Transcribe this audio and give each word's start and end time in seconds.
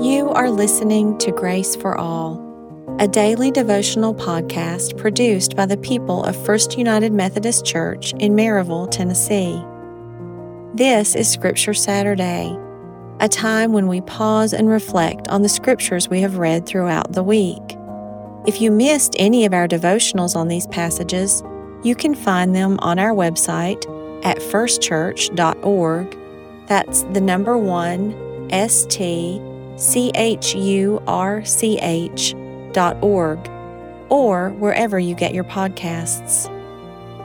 You 0.00 0.30
are 0.30 0.48
listening 0.48 1.18
to 1.18 1.32
Grace 1.32 1.74
for 1.74 1.98
All, 1.98 2.38
a 3.00 3.08
daily 3.08 3.50
devotional 3.50 4.14
podcast 4.14 4.96
produced 4.96 5.56
by 5.56 5.66
the 5.66 5.76
people 5.76 6.22
of 6.22 6.46
First 6.46 6.78
United 6.78 7.12
Methodist 7.12 7.66
Church 7.66 8.12
in 8.20 8.36
Maryville, 8.36 8.88
Tennessee. 8.92 9.60
This 10.72 11.16
is 11.16 11.28
Scripture 11.28 11.74
Saturday, 11.74 12.56
a 13.18 13.28
time 13.28 13.72
when 13.72 13.88
we 13.88 14.00
pause 14.02 14.52
and 14.52 14.68
reflect 14.68 15.26
on 15.26 15.42
the 15.42 15.48
scriptures 15.48 16.08
we 16.08 16.20
have 16.20 16.38
read 16.38 16.64
throughout 16.64 17.10
the 17.10 17.24
week. 17.24 17.76
If 18.46 18.60
you 18.60 18.70
missed 18.70 19.16
any 19.18 19.46
of 19.46 19.52
our 19.52 19.66
devotionals 19.66 20.36
on 20.36 20.46
these 20.46 20.68
passages, 20.68 21.42
you 21.82 21.96
can 21.96 22.14
find 22.14 22.54
them 22.54 22.78
on 22.82 23.00
our 23.00 23.14
website 23.16 23.84
at 24.24 24.38
firstchurch.org. 24.38 26.16
That's 26.68 27.02
the 27.02 27.20
number 27.20 27.58
one, 27.58 28.14
S 28.52 28.86
T 28.86 29.42
C 29.78 30.10
H 30.16 30.54
U 30.54 31.02
R 31.06 31.44
C 31.44 31.78
H 31.78 32.34
dot 32.72 32.96
org, 33.00 33.38
or 34.08 34.50
wherever 34.50 34.98
you 34.98 35.14
get 35.14 35.32
your 35.32 35.44
podcasts. 35.44 36.52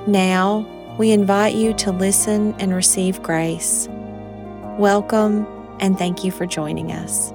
Now, 0.08 0.66
we 1.00 1.12
invite 1.12 1.56
you 1.56 1.74
to 1.74 1.92
listen 1.92 2.54
and 2.60 2.74
receive 2.74 3.24
grace. 3.24 3.88
Welcome, 4.78 5.48
and 5.80 5.98
thank 5.98 6.24
you 6.24 6.32
for 6.32 6.46
joining 6.46 6.92
us. 6.92 7.32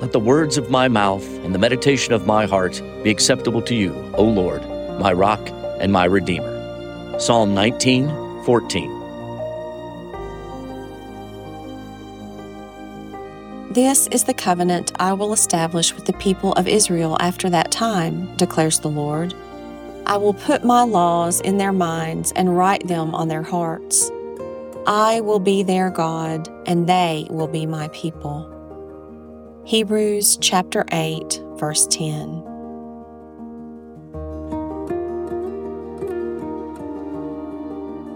Let 0.00 0.12
the 0.12 0.20
words 0.20 0.56
of 0.56 0.70
my 0.70 0.88
mouth 0.88 1.24
and 1.44 1.54
the 1.54 1.58
meditation 1.58 2.14
of 2.14 2.26
my 2.26 2.46
heart 2.46 2.82
be 3.02 3.10
acceptable 3.10 3.62
to 3.62 3.74
you, 3.74 3.94
O 4.14 4.24
Lord, 4.24 4.62
my 4.98 5.12
rock 5.12 5.40
and 5.80 5.92
my 5.92 6.04
redeemer. 6.04 7.18
Psalm 7.20 7.54
19, 7.54 8.44
14. 8.44 9.03
This 13.74 14.06
is 14.12 14.22
the 14.22 14.34
covenant 14.34 14.92
I 15.00 15.14
will 15.14 15.32
establish 15.32 15.92
with 15.96 16.04
the 16.04 16.12
people 16.12 16.52
of 16.52 16.68
Israel 16.68 17.16
after 17.18 17.50
that 17.50 17.72
time, 17.72 18.32
declares 18.36 18.78
the 18.78 18.88
Lord. 18.88 19.34
I 20.06 20.16
will 20.16 20.32
put 20.32 20.64
my 20.64 20.82
laws 20.82 21.40
in 21.40 21.58
their 21.58 21.72
minds 21.72 22.32
and 22.36 22.56
write 22.56 22.86
them 22.86 23.16
on 23.16 23.26
their 23.26 23.42
hearts. 23.42 24.12
I 24.86 25.22
will 25.22 25.40
be 25.40 25.64
their 25.64 25.90
God, 25.90 26.48
and 26.66 26.88
they 26.88 27.26
will 27.30 27.48
be 27.48 27.66
my 27.66 27.88
people. 27.88 28.48
Hebrews 29.64 30.36
chapter 30.40 30.84
8, 30.92 31.42
verse 31.56 31.88
10. 31.88 32.44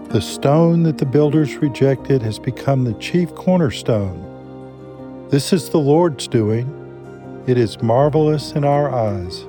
The 0.07 0.21
stone 0.21 0.83
that 0.83 0.97
the 0.97 1.05
builders 1.05 1.57
rejected 1.57 2.21
has 2.21 2.39
become 2.39 2.85
the 2.85 2.93
chief 2.93 3.35
cornerstone. 3.35 4.28
This 5.29 5.53
is 5.53 5.69
the 5.69 5.77
Lord's 5.77 6.27
doing. 6.27 6.65
It 7.45 7.55
is 7.55 7.83
marvelous 7.83 8.53
in 8.53 8.63
our 8.63 8.89
eyes. 8.91 9.45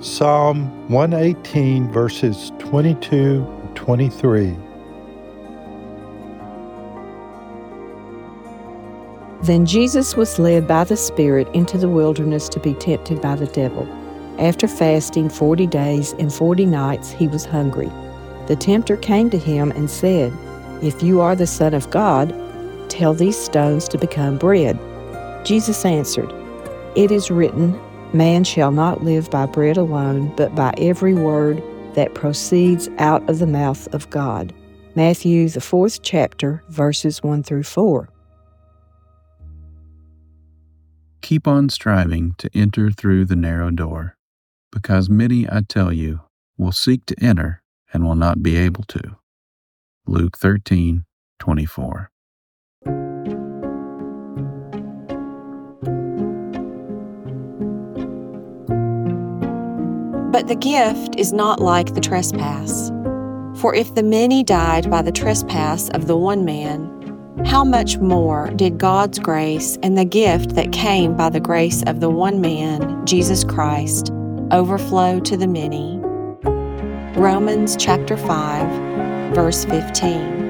Psalm 0.00 0.88
118, 0.88 1.90
verses 1.90 2.52
22 2.60 3.44
and 3.64 3.76
23. 3.76 4.56
Then 9.42 9.66
Jesus 9.66 10.16
was 10.16 10.38
led 10.38 10.68
by 10.68 10.84
the 10.84 10.96
Spirit 10.96 11.48
into 11.52 11.76
the 11.76 11.88
wilderness 11.88 12.48
to 12.50 12.60
be 12.60 12.74
tempted 12.74 13.20
by 13.20 13.34
the 13.34 13.48
devil. 13.48 13.88
After 14.38 14.68
fasting 14.68 15.30
forty 15.30 15.66
days 15.66 16.12
and 16.20 16.32
forty 16.32 16.64
nights, 16.64 17.10
he 17.10 17.26
was 17.26 17.44
hungry. 17.44 17.90
The 18.46 18.54
tempter 18.54 18.96
came 18.96 19.30
to 19.30 19.38
him 19.38 19.72
and 19.72 19.90
said, 19.90 20.32
If 20.80 21.02
you 21.02 21.20
are 21.20 21.34
the 21.34 21.48
Son 21.48 21.74
of 21.74 21.90
God, 21.90 22.32
tell 22.90 23.14
these 23.14 23.38
stones 23.38 23.88
to 23.88 23.98
become 23.98 24.36
bread. 24.36 24.78
Jesus 25.44 25.84
answered, 25.84 26.32
It 26.96 27.10
is 27.10 27.30
written, 27.30 27.80
Man 28.12 28.44
shall 28.44 28.72
not 28.72 29.04
live 29.04 29.30
by 29.30 29.46
bread 29.46 29.76
alone, 29.76 30.34
but 30.36 30.54
by 30.54 30.74
every 30.76 31.14
word 31.14 31.62
that 31.94 32.14
proceeds 32.14 32.88
out 32.98 33.28
of 33.30 33.38
the 33.38 33.46
mouth 33.46 33.92
of 33.94 34.10
God. 34.10 34.52
Matthew, 34.94 35.48
the 35.48 35.60
fourth 35.60 36.02
chapter, 36.02 36.62
verses 36.68 37.22
1 37.22 37.44
through 37.44 37.62
4. 37.62 38.08
Keep 41.22 41.46
on 41.46 41.68
striving 41.68 42.34
to 42.38 42.50
enter 42.54 42.90
through 42.90 43.24
the 43.24 43.36
narrow 43.36 43.70
door, 43.70 44.16
because 44.72 45.08
many, 45.08 45.48
I 45.48 45.62
tell 45.68 45.92
you, 45.92 46.20
will 46.58 46.72
seek 46.72 47.06
to 47.06 47.16
enter 47.22 47.62
and 47.92 48.04
will 48.04 48.16
not 48.16 48.42
be 48.42 48.56
able 48.56 48.82
to. 48.84 49.16
Luke 50.06 50.36
13 50.36 51.04
24. 51.38 52.10
But 60.30 60.46
the 60.46 60.54
gift 60.54 61.16
is 61.16 61.32
not 61.32 61.60
like 61.60 61.94
the 61.94 62.00
trespass. 62.00 62.90
For 63.60 63.74
if 63.74 63.94
the 63.96 64.04
many 64.04 64.44
died 64.44 64.88
by 64.88 65.02
the 65.02 65.10
trespass 65.10 65.88
of 65.90 66.06
the 66.06 66.16
one 66.16 66.44
man, 66.44 66.96
how 67.44 67.64
much 67.64 67.98
more 67.98 68.48
did 68.50 68.78
God's 68.78 69.18
grace 69.18 69.76
and 69.82 69.98
the 69.98 70.04
gift 70.04 70.54
that 70.54 70.72
came 70.72 71.16
by 71.16 71.30
the 71.30 71.40
grace 71.40 71.82
of 71.82 71.98
the 71.98 72.10
one 72.10 72.40
man, 72.40 73.04
Jesus 73.06 73.42
Christ, 73.42 74.12
overflow 74.52 75.18
to 75.20 75.36
the 75.36 75.48
many? 75.48 75.98
Romans 77.18 77.76
chapter 77.76 78.16
5, 78.16 79.34
verse 79.34 79.64
15. 79.64 80.49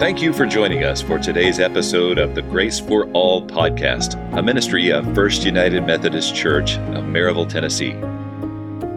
Thank 0.00 0.22
you 0.22 0.32
for 0.32 0.46
joining 0.46 0.82
us 0.82 1.02
for 1.02 1.18
today's 1.18 1.60
episode 1.60 2.16
of 2.16 2.34
the 2.34 2.40
Grace 2.40 2.80
for 2.80 3.04
All 3.12 3.46
podcast, 3.46 4.14
a 4.34 4.42
ministry 4.42 4.90
of 4.90 5.14
First 5.14 5.44
United 5.44 5.84
Methodist 5.84 6.34
Church 6.34 6.78
of 6.78 7.04
Maryville, 7.04 7.46
Tennessee. 7.46 7.92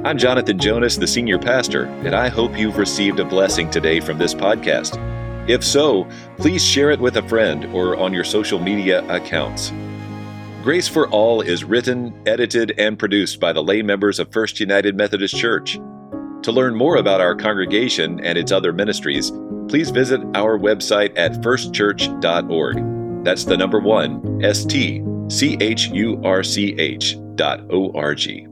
I'm 0.05 0.17
Jonathan 0.17 0.57
Jonas, 0.57 0.95
the 0.95 1.05
senior 1.05 1.37
pastor, 1.37 1.87
and 2.05 2.15
I 2.15 2.29
hope 2.29 2.57
you've 2.57 2.77
received 2.77 3.19
a 3.19 3.25
blessing 3.25 3.69
today 3.69 3.99
from 3.99 4.17
this 4.17 4.33
podcast. 4.33 4.97
If 5.49 5.61
so, 5.61 6.07
please 6.37 6.63
share 6.63 6.89
it 6.91 7.01
with 7.01 7.17
a 7.17 7.27
friend 7.27 7.65
or 7.75 7.97
on 7.97 8.13
your 8.13 8.23
social 8.23 8.59
media 8.61 9.05
accounts. 9.13 9.73
Grace 10.63 10.87
for 10.87 11.09
All 11.09 11.41
is 11.41 11.65
written, 11.65 12.17
edited, 12.25 12.79
and 12.79 12.97
produced 12.97 13.41
by 13.41 13.51
the 13.51 13.61
lay 13.61 13.81
members 13.81 14.19
of 14.19 14.31
First 14.31 14.57
United 14.61 14.95
Methodist 14.95 15.35
Church. 15.35 15.73
To 16.43 16.51
learn 16.53 16.75
more 16.75 16.95
about 16.95 17.19
our 17.19 17.35
congregation 17.35 18.21
and 18.21 18.37
its 18.37 18.53
other 18.53 18.71
ministries, 18.71 19.33
please 19.67 19.89
visit 19.89 20.21
our 20.35 20.57
website 20.57 21.17
at 21.17 21.33
firstchurch.org. 21.33 23.23
That's 23.23 23.45
the 23.45 23.57
number 23.57 23.79
one, 23.79 24.43
S 24.43 24.65
T 24.65 25.03
C 25.29 25.57
H 25.61 25.87
U 25.87 26.21
R 26.23 26.43
C 26.43 26.75
H 26.77 27.17
dot 27.35 27.61
O 27.71 27.91
R 27.93 28.13
G. 28.15 28.47